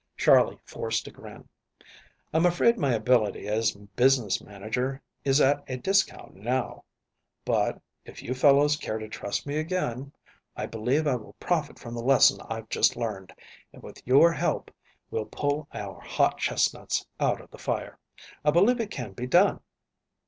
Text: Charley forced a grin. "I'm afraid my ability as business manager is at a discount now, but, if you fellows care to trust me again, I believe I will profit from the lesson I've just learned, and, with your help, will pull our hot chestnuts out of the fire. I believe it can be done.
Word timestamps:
Charley 0.17 0.57
forced 0.65 1.05
a 1.07 1.11
grin. 1.11 1.47
"I'm 2.33 2.47
afraid 2.47 2.75
my 2.75 2.91
ability 2.91 3.47
as 3.47 3.73
business 3.95 4.41
manager 4.41 4.99
is 5.23 5.39
at 5.39 5.63
a 5.69 5.77
discount 5.77 6.33
now, 6.37 6.85
but, 7.45 7.79
if 8.03 8.23
you 8.23 8.33
fellows 8.33 8.77
care 8.77 8.97
to 8.97 9.07
trust 9.07 9.45
me 9.45 9.57
again, 9.57 10.11
I 10.55 10.65
believe 10.65 11.05
I 11.05 11.17
will 11.17 11.33
profit 11.39 11.77
from 11.77 11.93
the 11.93 12.01
lesson 12.01 12.41
I've 12.49 12.67
just 12.69 12.95
learned, 12.95 13.31
and, 13.73 13.83
with 13.83 14.01
your 14.03 14.31
help, 14.33 14.71
will 15.11 15.25
pull 15.27 15.67
our 15.71 15.99
hot 15.99 16.39
chestnuts 16.39 17.05
out 17.19 17.39
of 17.39 17.51
the 17.51 17.59
fire. 17.59 17.99
I 18.43 18.49
believe 18.49 18.79
it 18.81 18.89
can 18.89 19.13
be 19.13 19.27
done. 19.27 19.59